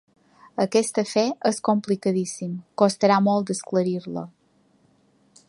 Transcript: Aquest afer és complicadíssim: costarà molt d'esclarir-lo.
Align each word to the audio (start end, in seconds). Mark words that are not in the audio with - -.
Aquest 0.63 0.97
afer 1.01 1.25
és 1.49 1.59
complicadíssim: 1.69 2.57
costarà 2.85 3.19
molt 3.27 3.51
d'esclarir-lo. 3.53 4.27